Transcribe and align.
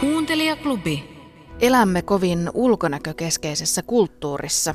Kuuntelijaklubi. 0.00 1.18
Elämme 1.60 2.02
kovin 2.02 2.50
ulkonäkökeskeisessä 2.54 3.82
kulttuurissa. 3.82 4.74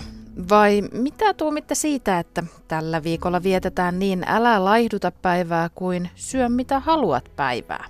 Vai 0.49 0.81
mitä 0.91 1.33
tuomitte 1.33 1.75
siitä, 1.75 2.19
että 2.19 2.43
tällä 2.67 3.03
viikolla 3.03 3.43
vietetään 3.43 3.99
niin 3.99 4.23
älä 4.27 4.65
laihduta 4.65 5.11
päivää 5.11 5.69
kuin 5.75 6.09
syö 6.15 6.49
mitä 6.49 6.79
haluat 6.79 7.31
päivää? 7.35 7.85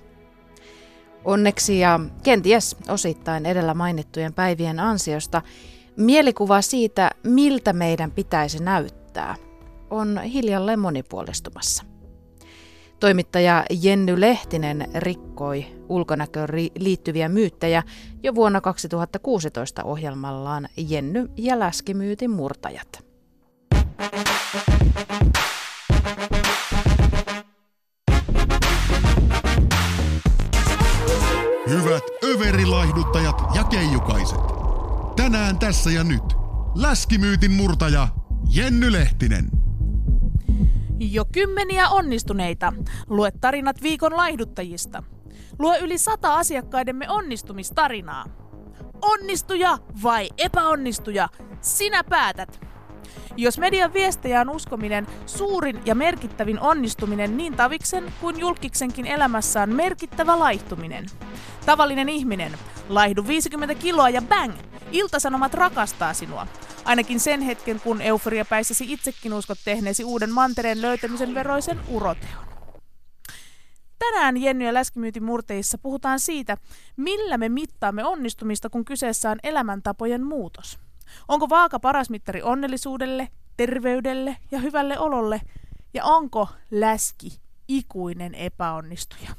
Onneksi 1.25 1.79
ja 1.79 1.99
kenties 2.23 2.75
osittain 2.89 3.45
edellä 3.45 3.73
mainittujen 3.73 4.33
päivien 4.33 4.79
ansiosta 4.79 5.41
mielikuva 5.97 6.61
siitä, 6.61 7.11
miltä 7.23 7.73
meidän 7.73 8.11
pitäisi 8.11 8.63
näyttää, 8.63 9.35
on 9.89 10.21
hiljalleen 10.21 10.79
monipuolistumassa. 10.79 11.92
Toimittaja 12.99 13.65
Jenny 13.81 14.21
Lehtinen 14.21 14.87
rikkoi 14.95 15.65
ulkonäköön 15.89 16.49
liittyviä 16.79 17.29
myyttejä 17.29 17.83
jo 18.23 18.35
vuonna 18.35 18.61
2016 18.61 19.83
ohjelmallaan 19.83 20.67
Jenny 20.77 21.29
ja 21.37 21.59
läskimyytin 21.59 22.31
murtajat. 22.31 23.05
Hyvät 31.69 32.03
överilaihduttajat 32.23 33.41
ja 33.55 33.63
keijukaiset. 33.63 34.39
Tänään 35.15 35.59
tässä 35.59 35.91
ja 35.91 36.03
nyt. 36.03 36.23
Läskimyytin 36.75 37.51
murtaja 37.51 38.07
Jenny 38.55 38.91
Lehtinen. 38.91 39.62
Jo 40.99 41.25
kymmeniä 41.31 41.89
onnistuneita. 41.89 42.73
Lue 43.07 43.31
tarinat 43.41 43.81
viikon 43.81 44.17
laihduttajista. 44.17 45.03
Lue 45.59 45.79
yli 45.79 45.97
sata 45.97 46.35
asiakkaidemme 46.35 47.09
onnistumistarinaa. 47.09 48.25
Onnistuja 49.01 49.77
vai 50.03 50.29
epäonnistuja? 50.37 51.29
Sinä 51.61 52.03
päätät. 52.03 52.61
Jos 53.37 53.57
median 53.57 53.93
viestejä 53.93 54.41
on 54.41 54.49
uskominen, 54.49 55.07
suurin 55.25 55.81
ja 55.85 55.95
merkittävin 55.95 56.59
onnistuminen 56.59 57.37
niin 57.37 57.53
Taviksen 57.53 58.13
kuin 58.21 58.39
julkiksenkin 58.39 59.05
elämässä 59.05 59.61
on 59.61 59.69
merkittävä 59.69 60.39
laihtuminen. 60.39 61.05
Tavallinen 61.65 62.09
ihminen, 62.09 62.51
laihdu 62.89 63.27
50 63.27 63.75
kiloa 63.75 64.09
ja 64.09 64.21
bang! 64.21 64.53
Iltasanomat 64.91 65.53
rakastaa 65.53 66.13
sinua. 66.13 66.47
Ainakin 66.85 67.19
sen 67.19 67.41
hetken, 67.41 67.79
kun 67.79 68.01
euforiapäissäsi 68.01 68.93
itsekin 68.93 69.33
uskot 69.33 69.57
tehneesi 69.65 70.03
uuden 70.03 70.31
mantereen 70.31 70.81
löytämisen 70.81 71.35
veroisen 71.35 71.79
uroteon. 71.87 72.45
Tänään 73.99 74.37
Jenny 74.37 74.65
ja 74.65 74.73
Läskimyytin 74.73 75.23
murteissa 75.23 75.77
puhutaan 75.77 76.19
siitä, 76.19 76.57
millä 76.97 77.37
me 77.37 77.49
mittaamme 77.49 78.05
onnistumista, 78.05 78.69
kun 78.69 78.85
kyseessä 78.85 79.31
on 79.31 79.39
elämäntapojen 79.43 80.23
muutos. 80.23 80.79
Onko 81.27 81.49
vaaka 81.49 81.79
paras 81.79 82.09
mittari 82.09 82.41
onnellisuudelle, 82.41 83.29
terveydelle 83.57 84.37
ja 84.51 84.59
hyvälle 84.59 84.99
ololle? 84.99 85.41
Ja 85.93 86.05
onko 86.05 86.49
läski 86.71 87.39
ikuinen 87.67 88.35
epäonnistuja? 88.35 89.29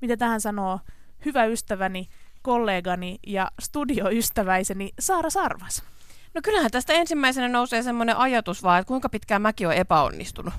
Mitä 0.00 0.16
tähän 0.16 0.40
sanoo 0.40 0.80
hyvä 1.24 1.44
ystäväni, 1.44 2.08
kollegani 2.42 3.18
ja 3.26 3.50
studioystäväiseni 3.60 4.92
Saara 5.00 5.30
Sarvas? 5.30 5.82
No 6.36 6.42
kyllähän 6.42 6.70
tästä 6.70 6.92
ensimmäisenä 6.92 7.48
nousee 7.48 7.82
semmoinen 7.82 8.16
ajatus 8.16 8.62
vaan, 8.62 8.80
että 8.80 8.88
kuinka 8.88 9.08
pitkään 9.08 9.42
mäkin 9.42 9.66
olen 9.66 9.78
epäonnistunut. 9.78 10.54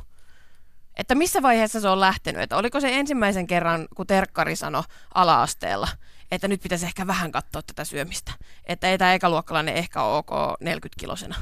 Että 0.96 1.16
missä 1.16 1.42
vaiheessa 1.42 1.82
se 1.82 1.88
on 1.88 2.00
lähtenyt? 2.00 2.42
Että 2.42 2.58
oliko 2.58 2.80
se 2.80 3.00
ensimmäisen 3.00 3.48
kerran, 3.48 3.88
kun 3.96 4.08
Terkkari 4.08 4.56
sanoi 4.56 4.84
ala-asteella, 5.14 5.88
että 6.32 6.48
nyt 6.48 6.62
pitäisi 6.62 6.86
ehkä 6.86 7.08
vähän 7.08 7.32
katsoa 7.32 7.62
tätä 7.62 7.84
syömistä. 7.84 8.32
Että 8.66 8.88
ei 8.88 8.98
tämä 8.98 9.14
ekaluokkalainen 9.14 9.76
ehkä 9.76 10.02
ok 10.04 10.30
40-kilosena. 10.64 11.36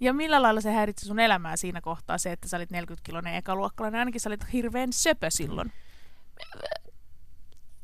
Ja 0.00 0.12
millä 0.12 0.42
lailla 0.42 0.60
se 0.60 0.72
häiritsi 0.72 1.06
sun 1.06 1.20
elämää 1.20 1.56
siinä 1.56 1.80
kohtaa 1.80 2.18
se, 2.18 2.32
että 2.32 2.48
sä 2.48 2.56
olit 2.56 2.70
40-kilonen 2.72 3.34
ekaluokkalainen? 3.34 3.98
Ainakin 3.98 4.20
sä 4.20 4.30
olit 4.30 4.52
hirveän 4.52 4.92
söpö 4.92 5.30
silloin. 5.30 5.72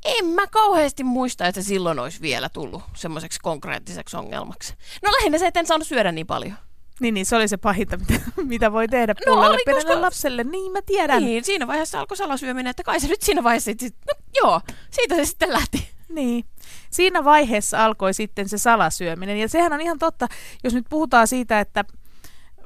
En 0.04 0.26
mä 0.26 0.46
kauheasti 0.46 1.04
muista, 1.04 1.46
että 1.46 1.62
se 1.62 1.66
silloin 1.66 1.98
olisi 1.98 2.20
vielä 2.20 2.48
tullut 2.48 2.82
semmoiseksi 2.96 3.40
konkreettiseksi 3.40 4.16
ongelmaksi. 4.16 4.74
No 5.02 5.12
lähinnä 5.12 5.38
se, 5.38 5.46
että 5.46 5.60
en 5.60 5.66
saanut 5.66 5.86
syödä 5.86 6.12
niin 6.12 6.26
paljon. 6.26 6.54
Niin, 7.00 7.14
niin 7.14 7.26
se 7.26 7.36
oli 7.36 7.48
se 7.48 7.56
pahinta, 7.56 7.96
mitä, 7.96 8.20
mitä 8.36 8.72
voi 8.72 8.88
tehdä 8.88 9.14
no, 9.26 9.32
puolelle 9.32 9.56
oli, 9.66 9.74
koska... 9.74 10.00
lapselle. 10.00 10.44
Niin, 10.44 10.72
mä 10.72 10.82
tiedän. 10.86 11.22
Niin, 11.22 11.44
siinä 11.44 11.66
vaiheessa 11.66 12.00
alkoi 12.00 12.16
salasyöminen, 12.16 12.70
että 12.70 12.82
kai 12.82 13.00
se 13.00 13.08
nyt 13.08 13.22
siinä 13.22 13.44
vaiheessa, 13.44 13.72
sit, 13.80 13.96
no, 14.06 14.12
joo, 14.34 14.60
siitä 14.90 15.14
se 15.14 15.24
sitten 15.24 15.52
lähti. 15.52 15.88
Niin. 16.08 16.44
Siinä 16.90 17.24
vaiheessa 17.24 17.84
alkoi 17.84 18.14
sitten 18.14 18.48
se 18.48 18.58
salasyöminen. 18.58 19.38
Ja 19.38 19.48
sehän 19.48 19.72
on 19.72 19.80
ihan 19.80 19.98
totta, 19.98 20.28
jos 20.64 20.74
nyt 20.74 20.86
puhutaan 20.90 21.26
siitä, 21.26 21.60
että 21.60 21.84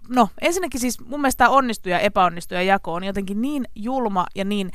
No, 0.09 0.29
ensinnäkin 0.41 0.81
siis 0.81 1.01
mun 1.01 1.21
mielestä 1.21 1.51
onnistuja 1.51 1.97
ja 1.97 2.01
epäonnistuja 2.01 2.63
jako 2.63 2.95
on 2.95 3.05
jotenkin 3.05 3.43
niin 3.43 3.69
julma 3.75 4.27
ja 4.35 4.45
niin 4.45 4.71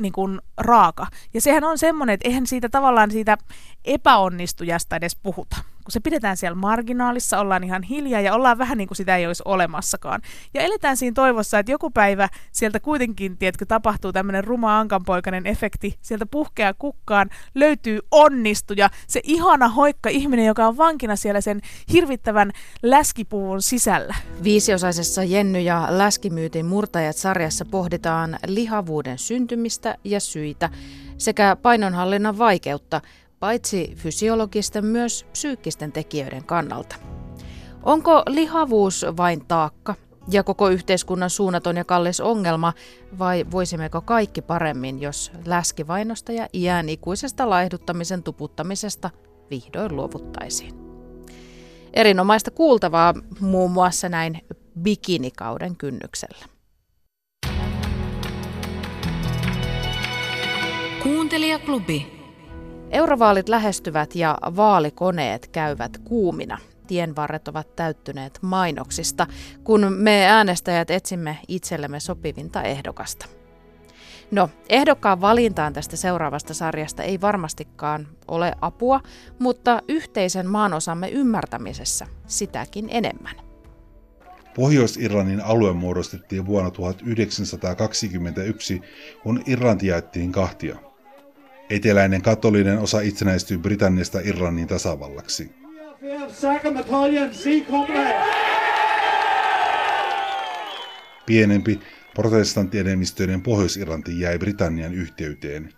niin 0.00 0.12
kuin 0.12 0.40
raaka. 0.58 1.06
Ja 1.34 1.40
sehän 1.40 1.64
on 1.64 1.78
semmoinen, 1.78 2.14
että 2.14 2.28
eihän 2.28 2.46
siitä 2.46 2.68
tavallaan 2.68 3.10
siitä 3.10 3.38
epäonnistujasta 3.84 4.96
edes 4.96 5.16
puhuta. 5.16 5.56
Kun 5.84 5.92
se 5.92 6.00
pidetään 6.00 6.36
siellä 6.36 6.54
marginaalissa, 6.54 7.38
ollaan 7.38 7.64
ihan 7.64 7.82
hiljaa 7.82 8.20
ja 8.20 8.34
ollaan 8.34 8.58
vähän 8.58 8.78
niin 8.78 8.88
kuin 8.88 8.96
sitä 8.96 9.16
ei 9.16 9.26
olisi 9.26 9.42
olemassakaan. 9.44 10.20
Ja 10.54 10.62
eletään 10.62 10.96
siinä 10.96 11.14
toivossa, 11.14 11.58
että 11.58 11.72
joku 11.72 11.90
päivä 11.90 12.28
sieltä 12.52 12.80
kuitenkin, 12.80 13.38
tiedätkö, 13.38 13.66
tapahtuu 13.66 14.12
tämmöinen 14.12 14.44
ruma 14.44 14.78
ankanpoikainen 14.78 15.46
efekti. 15.46 15.98
Sieltä 16.00 16.26
puhkeaa 16.26 16.74
kukkaan, 16.74 17.30
löytyy 17.54 17.98
onnistuja, 18.10 18.90
se 19.06 19.20
ihana 19.24 19.68
hoikka 19.68 20.08
ihminen, 20.08 20.46
joka 20.46 20.66
on 20.66 20.76
vankina 20.76 21.16
siellä 21.16 21.40
sen 21.40 21.60
hirvittävän 21.92 22.52
läskipuvun 22.82 23.62
sisällä. 23.62 24.14
Viisiosaisessa 24.42 25.24
Jenny 25.24 25.60
ja 25.60 25.86
Läskimyytin 25.90 26.66
murtajat 26.66 27.16
sarjassa 27.16 27.64
pohditaan 27.64 28.38
lihavuuden 28.46 29.18
syntymistä 29.18 29.96
ja 30.04 30.20
syitä 30.20 30.70
sekä 31.18 31.56
painonhallinnan 31.62 32.38
vaikeutta, 32.38 33.00
paitsi 33.40 33.92
fysiologisten 33.96 34.84
myös 34.84 35.26
psyykkisten 35.32 35.92
tekijöiden 35.92 36.44
kannalta. 36.44 36.96
Onko 37.82 38.22
lihavuus 38.28 39.06
vain 39.16 39.46
taakka 39.46 39.94
ja 40.30 40.42
koko 40.42 40.68
yhteiskunnan 40.68 41.30
suunnaton 41.30 41.76
ja 41.76 41.84
kallis 41.84 42.20
ongelma, 42.20 42.72
vai 43.18 43.46
voisimmeko 43.50 44.00
kaikki 44.00 44.42
paremmin, 44.42 45.00
jos 45.00 45.32
läskivainosta 45.46 46.32
ja 46.32 46.48
iän 46.54 46.88
ikuisesta 46.88 47.50
laihduttamisen 47.50 48.22
tuputtamisesta 48.22 49.10
vihdoin 49.50 49.96
luovuttaisiin? 49.96 50.74
Erinomaista 51.92 52.50
kuultavaa 52.50 53.14
muun 53.40 53.70
muassa 53.70 54.08
näin 54.08 54.40
bikinikauden 54.82 55.76
kynnyksellä. 55.76 56.46
Kuuntelijaklubi. 61.02 62.19
Eurovaalit 62.90 63.48
lähestyvät 63.48 64.14
ja 64.14 64.38
vaalikoneet 64.56 65.48
käyvät 65.48 65.98
kuumina. 65.98 66.58
Tienvarret 66.86 67.48
ovat 67.48 67.76
täyttyneet 67.76 68.38
mainoksista, 68.42 69.26
kun 69.64 69.92
me 69.92 70.26
äänestäjät 70.26 70.90
etsimme 70.90 71.38
itsellemme 71.48 72.00
sopivinta 72.00 72.62
ehdokasta. 72.62 73.26
No, 74.30 74.50
ehdokkaan 74.68 75.20
valintaan 75.20 75.72
tästä 75.72 75.96
seuraavasta 75.96 76.54
sarjasta 76.54 77.02
ei 77.02 77.20
varmastikaan 77.20 78.08
ole 78.28 78.54
apua, 78.60 79.00
mutta 79.38 79.82
yhteisen 79.88 80.46
maanosamme 80.46 81.08
ymmärtämisessä 81.08 82.06
sitäkin 82.26 82.88
enemmän. 82.90 83.36
Pohjois-Irlannin 84.54 85.40
alue 85.40 85.72
muodostettiin 85.72 86.46
vuonna 86.46 86.70
1921, 86.70 88.80
kun 89.22 89.42
Irlanti 89.46 89.86
jaettiin 89.86 90.32
kahtia– 90.32 90.76
Eteläinen 91.70 92.22
katolinen 92.22 92.78
osa 92.78 93.00
itsenäistyi 93.00 93.58
Britanniasta 93.58 94.20
Irlannin 94.20 94.68
tasavallaksi. 94.68 95.50
Pienempi 101.26 101.80
protestanttienemmistöinen 102.14 103.42
Pohjois-Irlanti 103.42 104.20
jäi 104.20 104.38
Britannian 104.38 104.94
yhteyteen. 104.94 105.72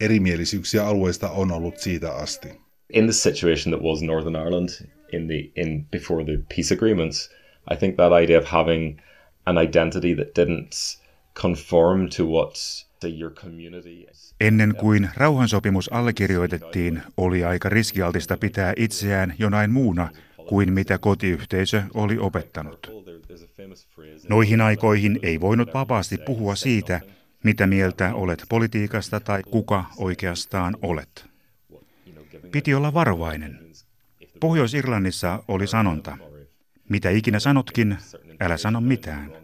Erimielisyyksiä 0.00 0.86
alueesta 0.86 1.30
on 1.30 1.52
ollut 1.52 1.78
siitä 1.78 2.12
asti. 2.12 2.48
In 2.92 3.04
the 3.04 3.12
situation 3.12 3.74
that 3.74 3.86
was 3.86 4.02
Northern 4.02 4.34
Ireland 4.34 4.68
in 5.12 5.26
the 5.26 5.62
in 5.62 5.86
before 5.90 6.24
the 6.24 6.38
peace 6.56 6.74
agreements, 6.74 7.30
I 7.72 7.76
think 7.76 7.96
that 7.96 8.12
idea 8.22 8.38
of 8.38 8.44
having 8.46 9.00
an 9.46 9.58
identity 9.58 10.14
that 10.14 10.28
didn't 10.38 11.00
conform 11.42 12.08
to 12.16 12.24
what 12.24 12.54
Ennen 14.40 14.74
kuin 14.76 15.10
rauhansopimus 15.16 15.92
allekirjoitettiin, 15.92 17.02
oli 17.16 17.44
aika 17.44 17.68
riskialtista 17.68 18.36
pitää 18.36 18.72
itseään 18.76 19.34
jonain 19.38 19.70
muuna 19.70 20.08
kuin 20.48 20.72
mitä 20.72 20.98
kotiyhteisö 20.98 21.82
oli 21.94 22.18
opettanut. 22.18 22.90
Noihin 24.28 24.60
aikoihin 24.60 25.18
ei 25.22 25.40
voinut 25.40 25.74
vapaasti 25.74 26.18
puhua 26.18 26.54
siitä, 26.54 27.00
mitä 27.44 27.66
mieltä 27.66 28.14
olet 28.14 28.44
politiikasta 28.48 29.20
tai 29.20 29.42
kuka 29.42 29.84
oikeastaan 29.96 30.76
olet. 30.82 31.26
piti 32.52 32.74
olla 32.74 32.94
varovainen. 32.94 33.58
Pohjois-Irlannissa 34.40 35.44
oli 35.48 35.66
sanonta, 35.66 36.18
mitä 36.88 37.10
ikinä 37.10 37.40
sanotkin, 37.40 37.98
älä 38.40 38.56
sano 38.56 38.80
mitään. 38.80 39.43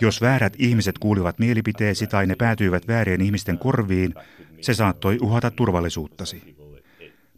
Jos 0.00 0.20
väärät 0.20 0.52
ihmiset 0.58 0.98
kuulivat 0.98 1.38
mielipiteesi 1.38 2.06
tai 2.06 2.26
ne 2.26 2.34
päätyivät 2.38 2.88
väärien 2.88 3.20
ihmisten 3.20 3.58
korviin, 3.58 4.14
se 4.60 4.74
saattoi 4.74 5.18
uhata 5.22 5.50
turvallisuuttasi. 5.50 6.56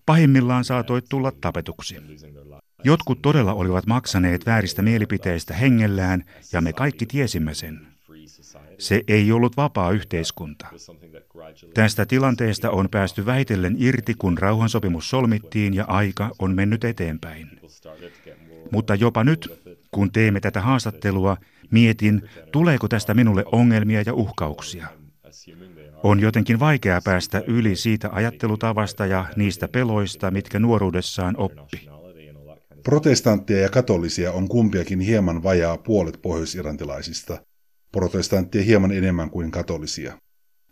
Pahimmillaan 0.07 0.65
saatoit 0.65 1.05
tulla 1.09 1.33
tapetuksi. 1.41 1.97
Jotkut 2.85 3.23
todella 3.23 3.55
olivat 3.55 3.87
maksaneet 3.87 4.47
vääristä 4.47 4.83
mielipiteistä 4.83 5.55
hengellään, 5.55 6.25
ja 6.53 6.61
me 6.61 6.73
kaikki 6.73 7.07
tiesimme 7.07 7.55
sen. 7.55 7.87
Se 8.79 9.03
ei 9.09 9.33
ollut 9.33 9.57
vapaa 9.57 9.91
yhteiskunta. 9.91 10.67
Tästä 11.75 12.07
tilanteesta 12.07 12.71
on 12.71 12.89
päästy 12.91 13.27
väitellen 13.27 13.77
irti, 13.79 14.15
kun 14.15 14.39
rauhansopimus 14.39 15.11
solmittiin 15.11 15.75
ja 15.75 15.85
aika 15.85 16.31
on 16.39 16.55
mennyt 16.55 16.85
eteenpäin. 16.85 17.61
Mutta 18.71 18.95
jopa 18.95 19.25
nyt, 19.25 19.63
kun 19.91 20.13
teemme 20.13 20.41
tätä 20.41 20.61
haastattelua, 20.61 21.37
mietin, 21.71 22.23
tuleeko 22.53 22.89
tästä 22.89 23.15
minulle 23.15 23.45
ongelmia 23.53 24.03
ja 24.07 24.15
uhkauksia. 24.15 24.87
On 26.03 26.21
jotenkin 26.21 26.61
vaikea 26.61 27.01
päästä 27.05 27.43
yli 27.47 27.77
siitä 27.77 28.09
ajattelutavasta 28.13 29.07
ja 29.07 29.25
niistä 29.37 29.69
peloista, 29.69 30.31
mitkä 30.31 30.59
nuoruudessaan 30.59 31.35
oppi. 31.39 31.89
Protestanttia 32.83 33.59
ja 33.59 33.69
katolisia 33.69 34.33
on 34.33 34.49
kumpiakin 34.49 35.01
hieman 35.01 35.43
vajaa 35.43 35.77
puolet 35.77 36.23
pohjoisirantilaisista, 36.23 37.39
protestanttia 37.93 38.63
hieman 38.63 38.93
enemmän 38.93 39.31
kuin 39.31 39.51
katolisia. 39.51 40.19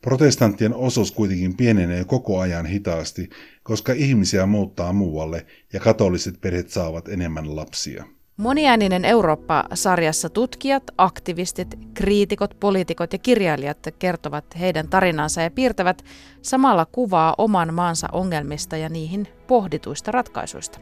Protestanttien 0.01 0.75
osuus 0.75 1.13
kuitenkin 1.13 1.57
pienenee 1.57 2.05
koko 2.05 2.41
ajan 2.41 2.67
hitaasti, 2.67 3.29
koska 3.63 3.93
ihmisiä 3.93 4.47
muuttaa 4.47 4.93
muualle 4.93 5.47
ja 5.73 5.81
katoliset 5.81 6.41
perheet 6.41 6.71
saavat 6.71 7.09
enemmän 7.09 7.57
lapsia. 7.57 8.05
Moniääninen 8.37 9.05
Eurooppa-sarjassa 9.05 10.31
tutkijat, 10.31 10.83
aktivistit, 10.99 11.79
kriitikot, 11.95 12.57
poliitikot 12.61 13.13
ja 13.13 13.19
kirjailijat 13.19 13.79
kertovat 13.99 14.45
heidän 14.61 14.89
tarinansa 14.89 15.43
ja 15.43 15.51
piirtävät 15.51 16.05
samalla 16.43 16.87
kuvaa 16.87 17.35
oman 17.39 17.75
maansa 17.75 18.09
ongelmista 18.13 18.77
ja 18.77 18.89
niihin 18.89 19.29
pohdituista 19.47 20.11
ratkaisuista. 20.11 20.79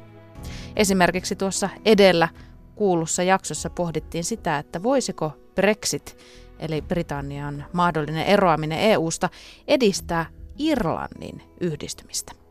Esimerkiksi 0.76 1.37
tuossa 1.37 1.69
edellä 1.84 2.28
kuulussa 2.75 3.22
jaksossa 3.22 3.70
pohdittiin 3.70 4.25
sitä, 4.25 4.58
että 4.58 4.82
voisiko 4.82 5.32
Brexit, 5.55 6.16
eli 6.58 6.82
Britannian 6.82 7.64
mahdollinen 7.72 8.26
eroaminen 8.26 8.78
EUsta, 8.78 9.28
edistää 9.69 10.26
Irlannin 10.58 11.43
yhdistymistä. 11.60 12.42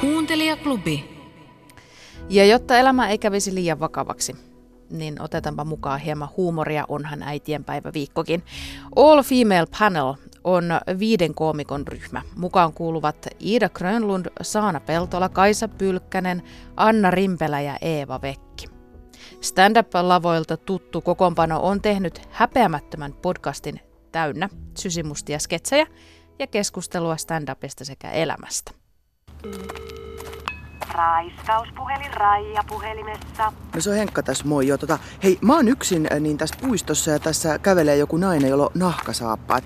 Kuuntelijaklubi. 0.00 1.16
Ja 2.28 2.44
jotta 2.44 2.78
elämä 2.78 3.08
ei 3.08 3.18
kävisi 3.18 3.54
liian 3.54 3.80
vakavaksi, 3.80 4.36
niin 4.90 5.22
otetaanpa 5.22 5.64
mukaan 5.64 6.00
hieman 6.00 6.28
huumoria, 6.36 6.84
onhan 6.88 7.22
äitienpäivä 7.22 7.92
viikkokin. 7.94 8.42
All 8.96 9.22
Female 9.22 9.66
Panel 9.78 10.14
on 10.44 10.64
viiden 10.98 11.34
koomikon 11.34 11.86
ryhmä. 11.86 12.22
Mukaan 12.36 12.72
kuuluvat 12.72 13.26
Iida 13.40 13.68
Grönlund, 13.68 14.26
Saana 14.42 14.80
Peltola, 14.80 15.28
Kaisa 15.28 15.68
Pylkkänen, 15.68 16.42
Anna 16.76 17.10
Rimpelä 17.10 17.60
ja 17.60 17.76
Eeva 17.80 18.22
Vekki. 18.22 18.66
Stand-up-lavoilta 19.40 20.56
tuttu 20.56 21.00
kokoonpano 21.00 21.60
on 21.62 21.82
tehnyt 21.82 22.22
häpeämättömän 22.30 23.12
podcastin 23.12 23.80
täynnä 24.12 24.48
sysimustia 24.78 25.38
sketsejä 25.38 25.86
ja 26.38 26.46
keskustelua 26.46 27.16
stand-upista 27.16 27.84
sekä 27.84 28.10
elämästä. 28.10 28.85
Raiskauspuhelin 30.92 32.14
Raija 32.14 32.64
puhelimessa. 32.68 33.52
No 33.74 33.80
se 33.80 33.90
on 33.90 33.96
Henkka 33.96 34.22
tässä, 34.22 34.44
moi. 34.44 34.66
Joo, 34.66 34.78
tota, 34.78 34.98
hei, 35.22 35.38
mä 35.40 35.54
oon 35.56 35.68
yksin 35.68 36.08
äh, 36.12 36.20
niin 36.20 36.38
tässä 36.38 36.56
puistossa 36.60 37.10
ja 37.10 37.18
tässä 37.18 37.58
kävelee 37.58 37.96
joku 37.96 38.16
nainen, 38.16 38.50
jolla 38.50 38.64
on 38.64 38.70
nahkasaappaat. 38.74 39.64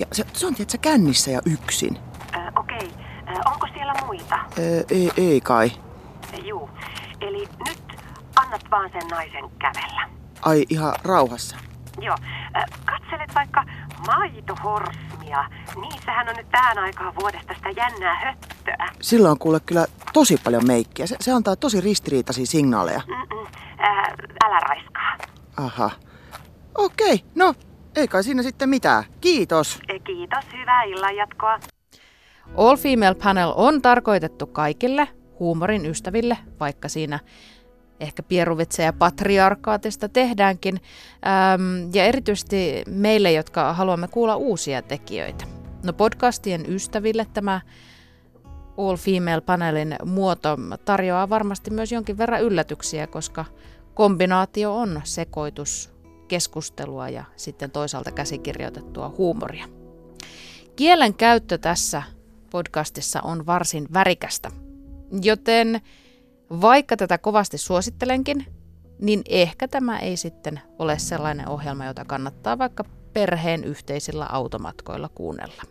Ja 0.00 0.06
se, 0.12 0.24
se 0.32 0.46
on 0.46 0.54
tietysti 0.54 0.78
kännissä 0.78 1.30
ja 1.30 1.40
yksin. 1.44 1.98
Äh, 2.36 2.52
Okei, 2.56 2.90
äh, 3.28 3.52
onko 3.52 3.66
siellä 3.74 3.94
muita? 4.06 4.34
Äh, 4.34 4.84
ei, 4.90 5.10
ei 5.16 5.40
kai. 5.40 5.70
Juu, 6.44 6.70
eli 7.20 7.48
nyt 7.68 7.82
annat 8.36 8.64
vaan 8.70 8.90
sen 8.92 9.08
naisen 9.10 9.50
kävellä. 9.58 10.08
Ai 10.42 10.64
ihan 10.68 10.94
rauhassa. 11.04 11.56
Joo, 12.00 12.16
äh, 12.56 12.64
katselet 12.84 13.34
vaikka 13.34 13.64
maitohorsmia. 15.30 15.44
Niissähän 15.80 16.28
on 16.28 16.36
nyt 16.36 16.50
tähän 16.50 16.78
aikaan 16.78 17.14
vuodesta 17.20 17.54
sitä 17.54 17.70
jännää 17.70 18.14
höttöä. 18.14 18.88
Sillä 19.00 19.30
on 19.30 19.38
kuule 19.38 19.60
kyllä 19.60 19.86
tosi 20.12 20.36
paljon 20.44 20.66
meikkiä. 20.66 21.06
Se, 21.06 21.16
se 21.20 21.32
antaa 21.32 21.56
tosi 21.56 21.80
ristiriitaisia 21.80 22.46
signaaleja. 22.46 23.00
Mm-mm, 23.06 23.46
äh, 23.80 24.12
älä 24.44 24.60
raiskaa. 24.60 25.16
Aha. 25.56 25.90
Okei, 26.74 27.24
no 27.34 27.54
ei 27.96 28.08
kai 28.08 28.24
siinä 28.24 28.42
sitten 28.42 28.68
mitään. 28.68 29.04
Kiitos. 29.20 29.80
E, 29.88 29.98
Kiitos, 29.98 30.44
hyvää 30.52 30.82
illanjatkoa. 30.82 31.60
All 32.56 32.76
Female 32.76 33.14
Panel 33.14 33.52
on 33.56 33.82
tarkoitettu 33.82 34.46
kaikille 34.46 35.08
huumorin 35.38 35.86
ystäville, 35.86 36.38
vaikka 36.60 36.88
siinä 36.88 37.18
ehkä 38.00 38.22
pieruvitsejä 38.22 38.92
patriarkaatista 38.92 40.08
tehdäänkin, 40.08 40.80
ähm, 41.26 41.90
ja 41.94 42.04
erityisesti 42.04 42.82
meille, 42.88 43.32
jotka 43.32 43.72
haluamme 43.72 44.08
kuulla 44.08 44.36
uusia 44.36 44.82
tekijöitä. 44.82 45.44
No 45.84 45.92
podcastien 45.92 46.64
ystäville 46.68 47.26
tämä 47.32 47.60
All 48.76 48.96
Female 48.96 49.40
Panelin 49.40 49.96
muoto 50.04 50.56
tarjoaa 50.84 51.28
varmasti 51.28 51.70
myös 51.70 51.92
jonkin 51.92 52.18
verran 52.18 52.42
yllätyksiä, 52.42 53.06
koska 53.06 53.44
kombinaatio 53.94 54.76
on 54.76 55.00
sekoitus 55.04 55.92
keskustelua 56.28 57.08
ja 57.08 57.24
sitten 57.36 57.70
toisaalta 57.70 58.12
käsikirjoitettua 58.12 59.14
huumoria. 59.18 59.66
Kielen 60.76 61.14
käyttö 61.14 61.58
tässä 61.58 62.02
podcastissa 62.50 63.20
on 63.20 63.46
varsin 63.46 63.88
värikästä, 63.92 64.50
joten 65.22 65.80
vaikka 66.50 66.96
tätä 66.96 67.18
kovasti 67.18 67.58
suosittelenkin, 67.58 68.46
niin 69.00 69.22
ehkä 69.28 69.68
tämä 69.68 69.98
ei 69.98 70.16
sitten 70.16 70.60
ole 70.78 70.98
sellainen 70.98 71.48
ohjelma, 71.48 71.86
jota 71.86 72.04
kannattaa 72.04 72.58
vaikka 72.58 72.84
perheen 73.12 73.64
yhteisillä 73.64 74.26
automatkoilla 74.26 75.08
kuunnella. 75.08 75.62